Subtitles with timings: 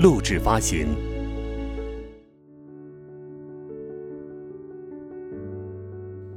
[0.00, 0.88] 录制发行。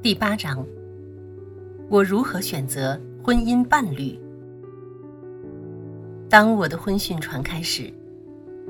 [0.01, 0.67] 第八章：
[1.89, 4.19] 我如何选择婚姻伴侣？
[6.29, 7.89] 当我的婚讯传开时，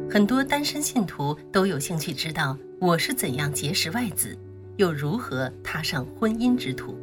[0.08, 4.38] 很多单身信徒都有兴趣知道我是怎样结识外子，
[4.78, 6.96] 又如何踏上婚姻之途。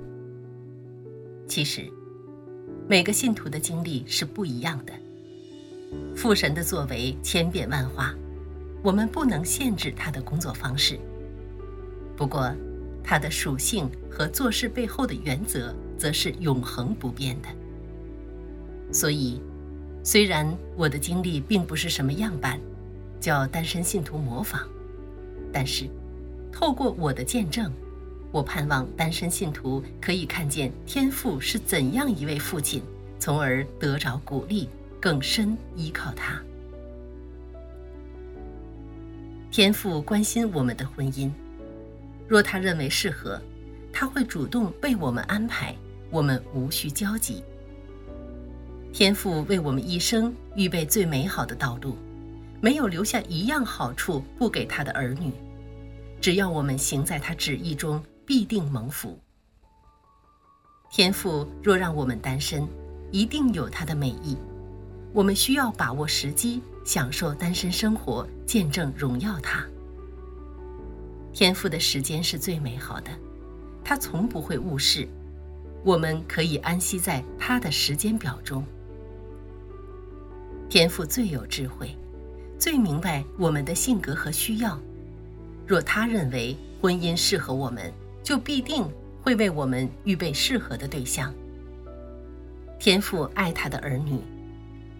[1.48, 1.82] 其实，
[2.87, 4.93] 每个信徒的经历是不一样的。
[6.15, 8.15] 父神的作为千变万化，
[8.83, 10.99] 我们不能限制他的工作方式。
[12.16, 12.55] 不过，
[13.02, 17.49] 他的属性和做事背后的原则则是永恒不变的。
[18.93, 19.41] 所以，
[20.02, 22.60] 虽然我的经历并不是什么样板，
[23.19, 24.69] 叫单身信徒模仿，
[25.52, 25.88] 但是，
[26.52, 27.73] 透过我的见证，
[28.30, 32.82] 我盼望单身信徒可以看见天父是怎样一位父亲，
[33.19, 34.69] 从而得着鼓励。
[35.01, 36.38] 更深依靠他，
[39.51, 41.30] 天父关心我们的婚姻。
[42.29, 43.40] 若他认为适合，
[43.90, 45.74] 他会主动为我们安排，
[46.10, 47.42] 我们无需焦急。
[48.92, 51.96] 天父为我们一生预备最美好的道路，
[52.60, 55.32] 没有留下一样好处不给他的儿女。
[56.20, 59.18] 只要我们行在他旨意中，必定蒙福。
[60.90, 62.68] 天父若让我们单身，
[63.10, 64.37] 一定有他的美意。
[65.12, 69.66] 我们需要把握时机，享受单身生活，见证荣耀他。
[71.33, 73.11] 天赋的时间是最美好的，
[73.84, 75.09] 他从不会误事。
[75.82, 78.65] 我们可以安息在他的时间表中。
[80.69, 81.97] 天赋最有智慧，
[82.59, 84.78] 最明白我们的性格和需要。
[85.66, 88.84] 若他认为婚姻适合我们，就必定
[89.22, 91.34] 会为我们预备适合的对象。
[92.78, 94.20] 天赋爱他的儿女。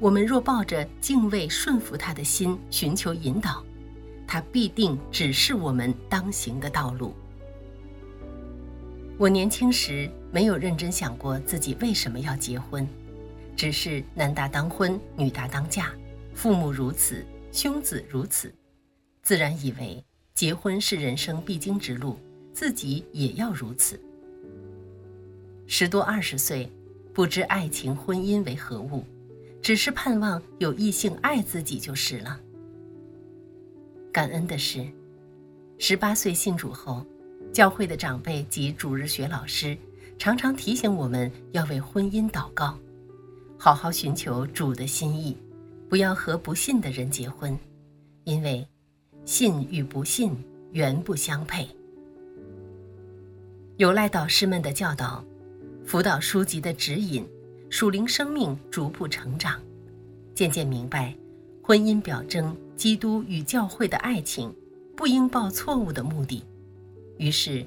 [0.01, 3.63] 我们若抱着敬畏、顺服他的心，寻求引导，
[4.27, 7.15] 他必定指示我们当行的道路。
[9.19, 12.89] 我年轻时没有认真想过自己为什么要结婚，
[13.55, 15.93] 只是男大当婚，女大当嫁，
[16.33, 17.23] 父母如此，
[17.53, 18.51] 兄子如此，
[19.23, 22.19] 自然以为结婚是人生必经之路，
[22.55, 24.01] 自己也要如此。
[25.67, 26.73] 十多二十岁，
[27.13, 29.05] 不知爱情、婚姻为何物。
[29.63, 32.41] 只是盼望有异性爱自己就是了。
[34.13, 34.87] 感恩的是，
[35.79, 37.07] 十八岁信主后，
[37.53, 39.77] 教会的长辈及主日学老师
[40.19, 42.79] 常常提醒我们要为婚姻祷告，
[43.59, 45.37] 好好寻求主的心意，
[45.89, 47.57] 不要和不信的人结婚，
[48.25, 48.67] 因为
[49.25, 50.33] 信与不信
[50.73, 51.69] 原不相配。
[53.77, 55.25] 有赖导师们的教导，
[55.85, 57.27] 辅导书籍的指引。
[57.71, 59.61] 属灵生命逐步成长，
[60.35, 61.15] 渐渐明白，
[61.63, 64.53] 婚姻表征基督与教会的爱情，
[64.97, 66.43] 不应抱错误的目的。
[67.17, 67.65] 于是，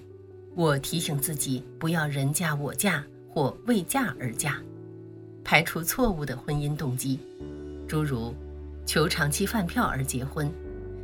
[0.55, 4.61] 我提醒自己不要人嫁我嫁或为嫁而嫁，
[5.41, 7.17] 排除错误的婚姻动机，
[7.87, 8.35] 诸如
[8.85, 10.51] 求长期饭票而结婚，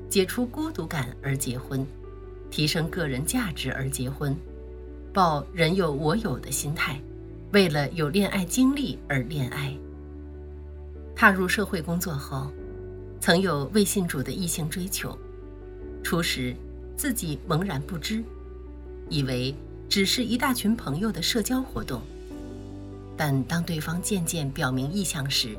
[0.10, 1.88] 解除孤独感而结婚，
[2.52, 4.36] 提升个人价值而结婚，
[5.14, 7.02] 抱人有我有的心态。
[7.52, 9.76] 为了有恋爱经历而恋爱。
[11.16, 12.52] 踏入社会工作后，
[13.20, 15.18] 曾有未信主的异性追求，
[16.04, 16.56] 初时
[16.96, 18.24] 自己茫然不知，
[19.10, 19.54] 以为
[19.90, 22.02] 只是一大群朋友的社交活动。
[23.18, 25.58] 但当对方渐渐表明意向时，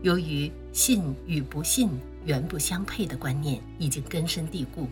[0.00, 1.90] 由于信与不信
[2.24, 4.88] 原不相配的观念已经根深蒂固，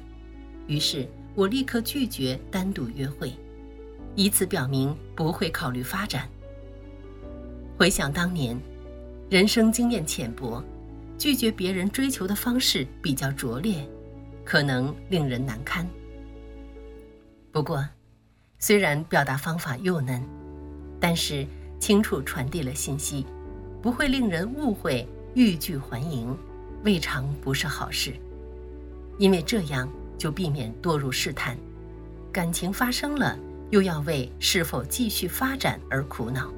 [0.68, 3.32] 于是我立刻拒绝单独约会。
[4.20, 6.28] 以此表明不会考虑发展。
[7.78, 8.54] 回想当年，
[9.30, 10.62] 人生经验浅薄，
[11.16, 13.76] 拒绝别人追求的方式比较拙劣，
[14.44, 15.88] 可能令人难堪。
[17.50, 17.82] 不过，
[18.58, 20.22] 虽然表达方法幼嫩，
[21.00, 21.46] 但是
[21.78, 23.24] 清楚传递了信息，
[23.80, 26.36] 不会令人误会欲拒还迎，
[26.84, 28.12] 未尝不是好事。
[29.16, 29.88] 因为这样
[30.18, 31.56] 就避免堕入试探，
[32.30, 33.38] 感情发生了。
[33.70, 36.52] 又要为是否继续发展而苦恼。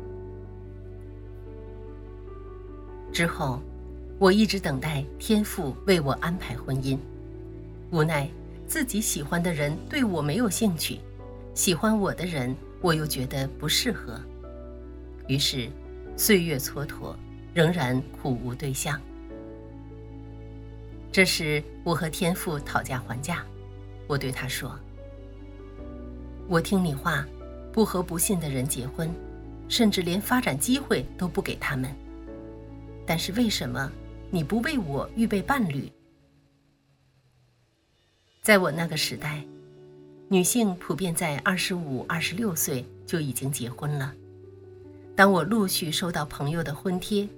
[3.13, 3.63] 之后，
[4.19, 6.99] 我一直等待天父为我安排婚姻，
[7.91, 8.29] 无奈
[8.67, 10.99] 自己喜欢的人对我没有兴趣，
[11.55, 14.19] 喜欢我的人我又觉得不适合，
[15.29, 15.69] 于是
[16.17, 17.15] 岁月蹉跎，
[17.53, 18.99] 仍然苦无对象。
[21.11, 23.45] 这时，我和天父讨价还价，
[24.07, 24.75] 我对他说
[26.49, 27.27] ：“我听你话，
[27.73, 29.11] 不和不信的人结婚，
[29.69, 31.91] 甚至连发展机会都不给他们。
[33.07, 33.91] 但是为什么
[34.31, 35.91] 你不为我预备伴侣？”
[38.43, 39.43] 在我那个时代，
[40.29, 44.15] 女性普遍在二十五、二十六岁就已经结婚了。
[45.15, 47.29] 当我陆续收到朋友的婚帖，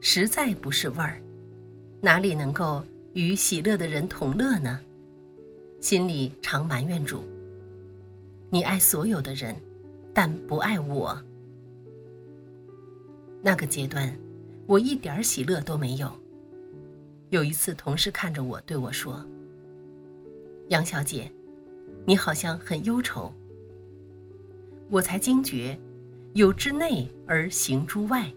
[0.00, 1.20] 实在不是味儿，
[2.00, 2.84] 哪里能够？
[3.14, 4.80] 与喜乐的人同乐呢，
[5.80, 7.22] 心里常埋怨主。
[8.54, 9.52] 你爱所有的人，
[10.12, 11.20] 但不爱我。
[13.42, 14.16] 那个阶段，
[14.68, 16.08] 我一点喜乐都没有。
[17.30, 19.26] 有一次，同事看着我对我说
[20.70, 21.28] ：“杨小姐，
[22.06, 23.34] 你好像很忧愁。”
[24.88, 25.76] 我才惊觉，
[26.34, 28.32] 有之内而行诸外。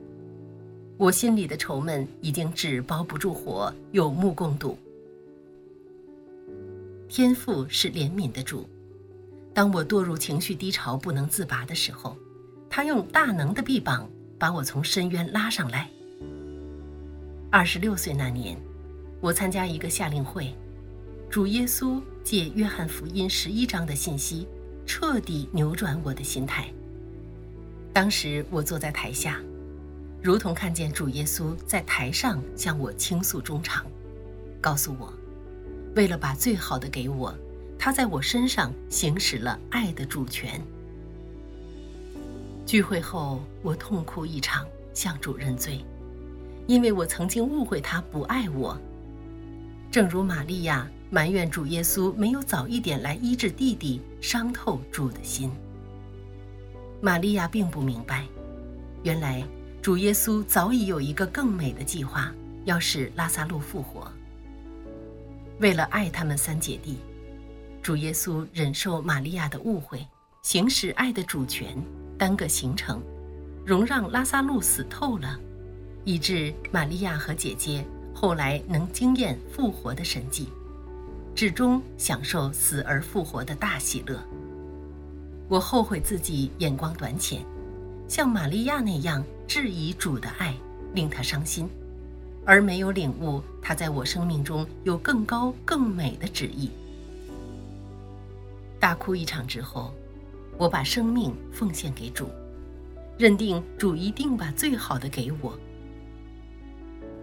[0.98, 4.76] 我心里的愁闷已经纸包不住火，有目共睹。
[7.08, 8.68] 天父是怜悯的主，
[9.58, 12.16] 当我堕入情绪低潮不能自拔的时候，
[12.70, 14.08] 他用大能的臂膀
[14.38, 15.90] 把我从深渊拉上来。
[17.50, 18.56] 二十六岁那年，
[19.20, 20.54] 我参加一个夏令会，
[21.28, 24.48] 主耶稣借约翰福音十一章的信息，
[24.86, 26.72] 彻底扭转我的心态。
[27.92, 29.42] 当时我坐在台下。
[30.22, 33.88] 如同看见主耶稣在台上向我倾诉衷肠，
[34.62, 35.12] 告诉我，
[35.96, 37.36] 为了把最好的给我，
[37.78, 40.62] 他在我身上行使了爱的主权。
[42.66, 45.86] 聚会后，我痛哭一场，向主认罪，
[46.68, 48.78] 因为我曾经误会他不爱我。
[49.92, 55.52] 正如玛利亚埋怨主耶稣没有早一点来医治弟弟，伤透主的心。
[57.02, 58.26] 玛利亚并不明白，
[59.04, 59.48] 原来。
[59.80, 62.34] 主耶稣早已有一个更美的计划，
[62.66, 64.12] 要使拉萨路复活。
[65.62, 66.98] 为了爱他们三姐弟，
[67.88, 70.06] 主耶稣忍受玛利亚的误会，
[70.42, 71.82] 行使爱的主权，
[72.18, 73.02] 耽搁行程，
[73.66, 75.40] 容让拉萨路死透了，
[76.04, 80.50] 以致玛利亚和姐姐后来能经验复活的神迹，
[81.34, 84.22] 至终享受死而复活的大喜乐。
[85.48, 87.42] 我后悔自己眼光短浅。
[88.06, 90.54] 像玛利亚那样质疑主的爱，
[90.94, 91.70] 令他伤心，
[92.46, 96.70] 而没有领悟他在我生命中有更高更美的旨意。
[98.80, 99.94] 大哭一场之后，
[100.58, 102.30] 我把生命奉献给主，
[103.18, 105.58] 认定主一定把最好的给我。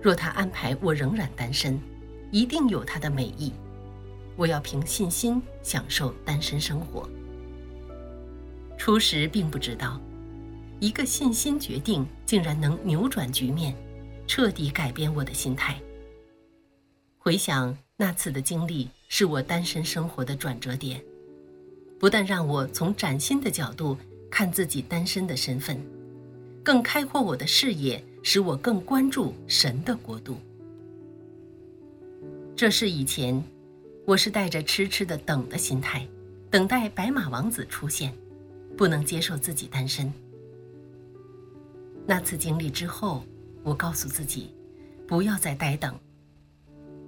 [0.02, 1.80] 若他安排我仍然单身，
[2.30, 3.52] 一定有他的美意。
[4.36, 7.08] 我要凭信心享受单身生活。
[8.76, 10.00] 初时并不知道。
[10.80, 13.74] 一个信心决定，竟然能扭转局面，
[14.26, 15.80] 彻底改变我的心态。
[17.16, 21.02] 回想那次的经历，是我单身生活的转折点，
[21.98, 23.96] 不但让我从崭新的角度
[24.30, 25.80] 看自己单身的身份，
[26.62, 30.36] 更开阔我的视野，使我更关注神的国度。
[32.56, 33.42] 这是以前，
[34.06, 36.06] 我是带着痴痴的等的心态，
[36.50, 38.12] 等待白马王子出现，
[38.76, 40.12] 不能接受自己单身。
[42.06, 43.24] 那次经历之后，
[43.62, 44.54] 我告诉自己，
[45.08, 45.98] 不要再呆等，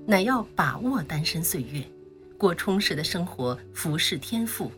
[0.07, 1.85] 乃要把握单身岁月，
[2.38, 4.71] 过充实的生活，服侍天赋。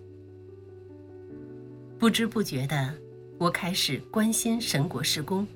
[1.98, 2.94] 不知不觉的，
[3.38, 5.46] 我开始关心神国事工，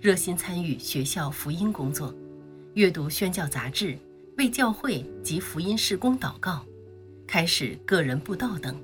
[0.00, 2.14] 热心参与学校福音工作，
[2.74, 3.98] 阅读宣教杂志，
[4.38, 6.64] 为教会及福音事工祷告，
[7.26, 8.74] 开始个人布道等。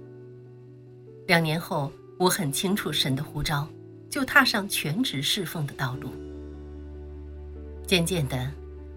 [1.26, 3.68] 两年后，我很清楚神的呼召。
[4.09, 6.11] 就踏上全职侍奉的道路。
[7.87, 8.50] 渐渐的，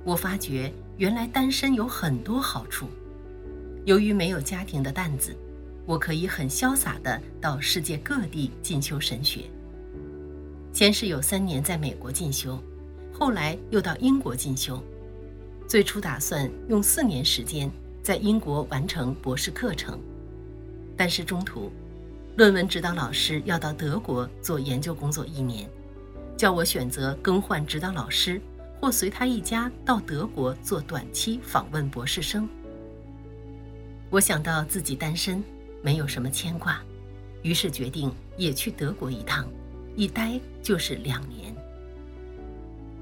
[0.05, 2.88] 我发觉原来单身有很多好处。
[3.86, 5.36] 由于没有家庭的担子，
[5.86, 9.45] 我可以很潇洒的到世界各地进修神学。
[10.71, 12.62] 先是有三年在美国进修，
[13.12, 14.81] 后来又到英国进修。
[15.67, 17.71] 最初打算用四年时间
[18.03, 20.00] 在英国完成博士课程，
[20.95, 21.71] 但是中途。
[22.36, 25.69] 论文指导老师要到德国做研究工作一年，
[26.38, 28.39] 叫我选择更换指导老师，
[28.79, 32.48] 或随他一家到德国做短期访问博士生。
[34.10, 35.44] 我想到自己单身，
[35.84, 36.82] 没有什么牵挂，
[37.44, 39.48] 于是决定也去德国一趟，
[39.96, 41.56] 一待就是两年。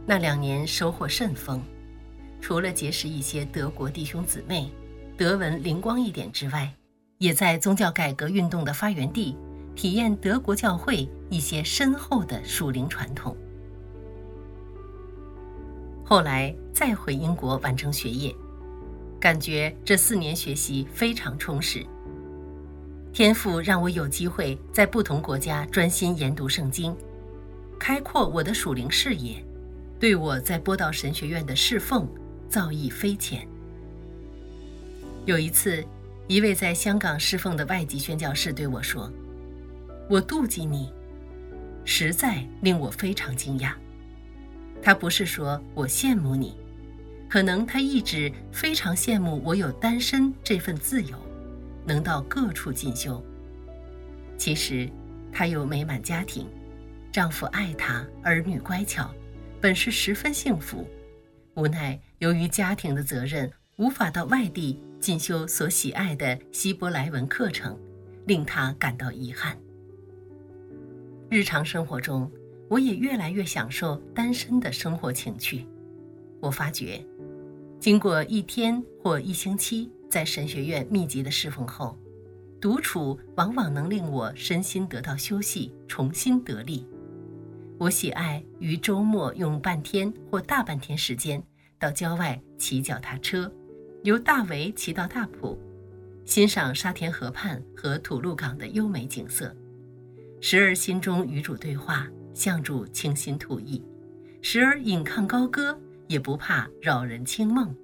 [0.06, 1.64] 那两年收获甚丰，
[2.42, 4.70] 除了结识一些德国弟兄姊妹，
[5.18, 6.74] 德文灵光一点之外，
[7.18, 9.36] 也在宗教改革运动的发源地
[9.76, 13.36] 体验德国教会一些深厚的属灵传统。
[16.04, 18.34] 后来再回英国完成学业，
[19.20, 21.86] 感觉这四年学习非常充实。
[23.14, 26.96] 天赋让我有机会在不同国家专心研读圣经，
[27.80, 29.44] 开阔我的属灵视野，
[30.00, 32.08] 对我在波道神学院的侍奉
[32.48, 33.48] 造诣非浅。
[35.26, 35.84] 有一次，
[36.28, 39.12] 一位在香港侍奉的外籍宣教士对我说
[40.08, 40.94] ：“我妒忌你，
[41.86, 43.74] 实在令我非常惊讶。”
[44.80, 46.56] 他不是说我羡慕你，
[47.30, 51.18] 可能他一直非常羡慕我有单身这份自由。
[51.88, 53.24] 能到各处进修。
[54.38, 54.90] 其实，
[55.32, 56.46] 她有美满家庭，
[57.14, 59.10] 丈夫爱她，儿女乖巧，
[59.62, 60.86] 本是十分幸福。
[61.56, 67.80] 无奈由于家庭的责任，无法到外地进修所喜爱的希伯来文课程，
[68.26, 69.58] 令她感到遗憾。
[71.30, 72.30] 日常生活中，
[72.70, 75.66] 我也越来越享受单身的生活情趣。
[76.40, 77.06] 我发觉，
[77.80, 79.92] 经过一天或一星期。
[80.10, 81.98] 在神学院密集的侍奉后，
[82.62, 86.88] 独处往往能令我身心得到休息，重新得力。
[87.78, 91.44] 我喜爱于周末用半天或大半天时间
[91.78, 93.52] 到郊外骑脚踏车，
[94.04, 95.60] 由大围骑到大埔，
[96.24, 99.54] 欣赏沙田河畔和土路港的优美景色，
[100.40, 103.84] 时而心中与主对话，向主倾心吐意；
[104.42, 105.78] 时而引吭高歌，
[106.08, 107.76] 也不怕扰人清梦。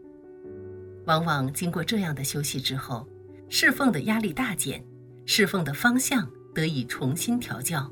[1.05, 3.07] 往往经过这样的休息之后，
[3.49, 4.83] 侍奉的压力大减，
[5.25, 7.91] 侍奉的方向得以重新调教，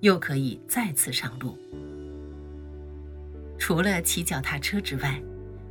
[0.00, 1.56] 又可以再次上路。
[3.58, 5.22] 除了骑脚踏车之外，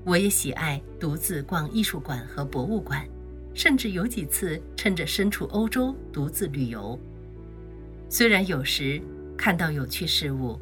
[0.05, 3.05] 我也喜爱独自逛艺术馆和博物馆，
[3.53, 6.97] 甚至有几次趁着身处欧洲独自旅游。
[8.07, 9.01] 虽然有时
[9.37, 10.57] 看到有趣事物，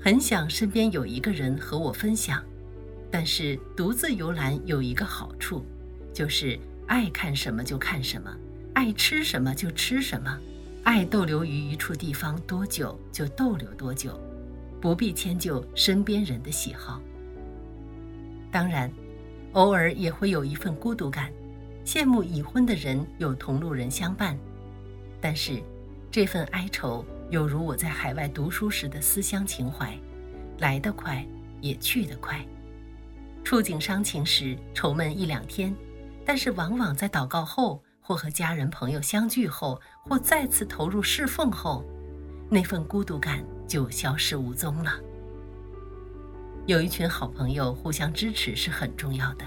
[0.00, 2.44] 很想身边有一个人和我分享。
[3.10, 5.64] 但是独自游览有一个好处，
[6.12, 8.34] 就是爱看什么就看什么，
[8.74, 10.38] 爱吃什么就吃什么，
[10.84, 14.20] 爱逗留于一处地方多久就逗留多久，
[14.80, 17.00] 不必迁就身边人的喜好。
[18.50, 18.90] 当然，
[19.52, 21.32] 偶尔也会有一份孤独感，
[21.84, 24.38] 羡慕已婚的人有同路人相伴。
[25.20, 25.62] 但是，
[26.10, 29.98] 这份哀愁有如我在海外读书时的思乡情怀，
[30.58, 31.26] 来得快，
[31.60, 32.46] 也去得快。
[33.48, 35.74] 触景伤情时，愁闷一两天，
[36.22, 41.82] 但是往往在祷告后，或和家人朋友相聚后，或再次投入侍奉后，
[42.50, 44.92] 那份孤独感就消失无踪了。
[46.66, 49.46] 有一群好朋友互相支持是很重要的。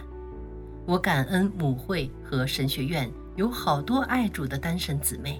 [0.88, 5.40] 我感恩母会和神学院有好多爱主的单身姊妹，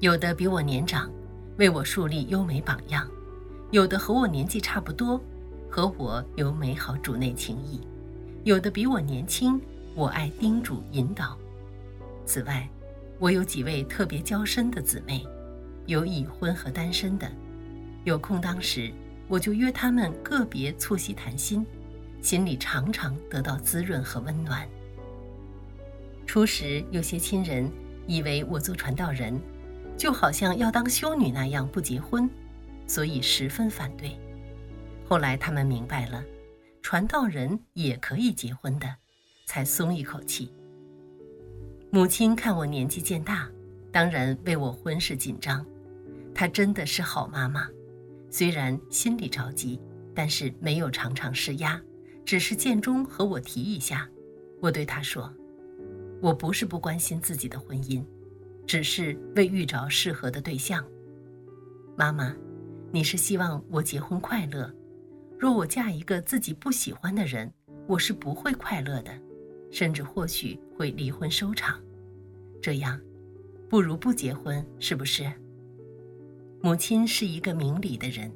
[0.00, 1.08] 有的比我年长，
[1.56, 3.06] 为我树立优美榜样；
[3.70, 5.20] 有的和我年纪差不多。
[5.68, 7.80] 和我有美好主内情谊，
[8.44, 9.60] 有的比我年轻，
[9.94, 11.36] 我爱叮嘱引导。
[12.24, 12.68] 此外，
[13.18, 15.26] 我有几位特别娇生的姊妹，
[15.86, 17.30] 有已婚和单身的，
[18.04, 18.92] 有空当时，
[19.28, 21.64] 我就约他们个别促膝谈心，
[22.22, 24.66] 心里常常得到滋润和温暖。
[26.26, 27.70] 初时有些亲人
[28.06, 29.40] 以为我做传道人，
[29.96, 32.28] 就好像要当修女那样不结婚，
[32.86, 34.18] 所以十分反对。
[35.08, 36.24] 后来他们明白了，
[36.82, 38.92] 传道人也可以结婚的，
[39.46, 40.52] 才松一口气。
[41.90, 43.48] 母亲看我年纪渐大，
[43.92, 45.64] 当然为我婚事紧张。
[46.34, 47.68] 她真的是好妈妈，
[48.30, 49.80] 虽然心里着急，
[50.12, 51.80] 但是没有常常施压，
[52.24, 54.08] 只是见中和我提一下。
[54.60, 55.32] 我对她说
[56.20, 58.04] ：“我不是不关心自己的婚姻，
[58.66, 60.84] 只是未遇着适合的对象。
[61.96, 62.36] 妈妈，
[62.90, 64.70] 你是希望我结婚快乐？”
[65.38, 67.52] 若我嫁一个自己不喜欢的人，
[67.86, 69.10] 我是不会快乐的，
[69.70, 71.78] 甚至或许会离婚收场。
[72.62, 72.98] 这样，
[73.68, 75.30] 不如不结婚，是不是？
[76.62, 78.32] 母亲是一个明理的人，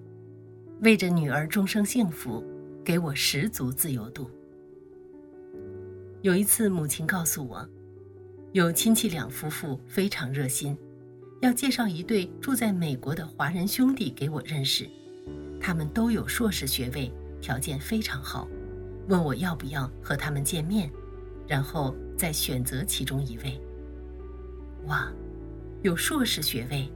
[0.83, 2.45] 为着女儿终生幸福，
[2.85, 4.31] 给我十足自由度。
[6.21, 7.67] 有一次，母亲告诉我，
[8.53, 10.77] 有亲戚两夫妇非常热心，
[11.41, 14.87] 要介绍一对住在美国的华人兄弟给我认识。
[15.61, 18.49] 他们都有硕士学位，条件非常好，
[19.09, 20.91] 问我要不要和他们见面，
[21.47, 23.61] 然后再选择其中一位。
[24.87, 25.13] 哇，
[25.83, 26.91] 有硕士学位，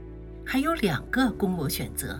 [0.44, 2.18] 还有两个供我选择，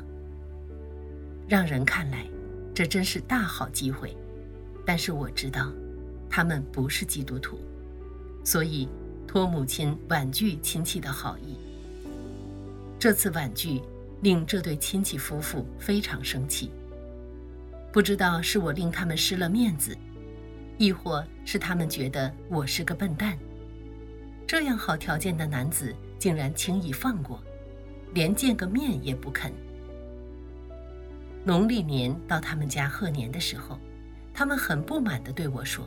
[1.49, 2.27] 让人看来
[2.75, 4.15] 这真是大好机会。
[4.87, 5.73] 但是我知道，
[6.29, 7.59] 他们不是基督徒，
[8.45, 8.87] 所以
[9.27, 11.57] 托母亲婉拒亲戚的好意。
[12.99, 13.81] 这次婉拒
[14.25, 16.71] 令这对亲戚夫妇非常生气。
[17.93, 19.95] 不知道是我令他们失了面子，
[20.79, 23.39] 亦或是他们觉得我是个笨蛋。
[24.47, 27.39] 这样好条件的男子竟然轻易放过，
[28.15, 29.53] 连见个面也不肯。
[31.45, 33.79] 农历年到他们家贺年的时候，
[34.33, 35.87] 他们很不满地对我说：“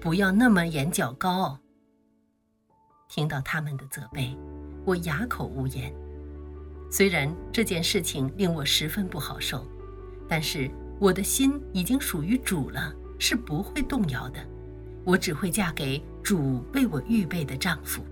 [0.00, 1.58] 不要那么眼角高。”
[3.10, 4.34] 听到他们的责备，
[4.86, 5.94] 我哑口无言。
[6.92, 9.66] 虽然这件事情令我十分不好受，
[10.28, 14.38] 但是我的心已经属于主了，是不会动摇的。
[15.02, 18.02] 我只会嫁给主为我预备的丈夫。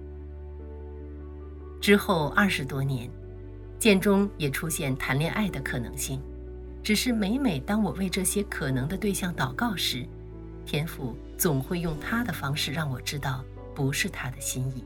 [1.78, 3.08] 之后二十多年。
[3.78, 6.20] 建中也出现谈恋爱的可能性，
[6.82, 10.06] 只是每每当我为这些可能的对象祷告时，
[10.66, 13.42] 天父总会用他的方式让我知道
[13.74, 14.84] 不是他的心意，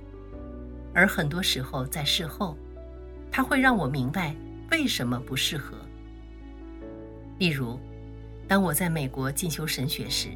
[0.95, 2.57] 而很多时候在事后，
[3.37, 4.33] 他会让我明白
[4.71, 5.77] 为什么不适合。
[7.41, 7.81] 例如，
[8.47, 10.29] 当我在美国进修神学时，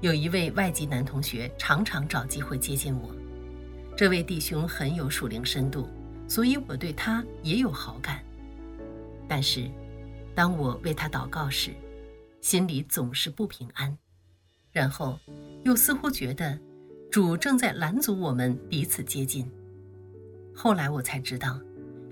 [0.00, 3.14] 有一位外籍男同学常常找机会接近我，
[3.96, 5.88] 这位弟兄很有属灵深度。
[6.26, 8.20] 所以我对他也有好感，
[9.28, 9.70] 但是，
[10.34, 11.70] 当我为他祷告时，
[12.40, 13.96] 心里总是不平安，
[14.72, 15.20] 然后
[15.64, 16.58] 又似乎觉得
[17.12, 19.48] 主正在拦阻我们彼此接近。
[20.52, 21.60] 后来我才知道，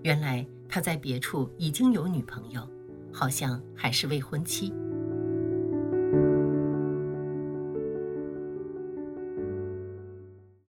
[0.02, 2.68] 原来他在别处已经有女朋友，
[3.12, 4.73] 好像还是未婚妻。